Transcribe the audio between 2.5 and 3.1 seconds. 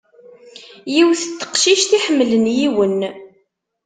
yiwen.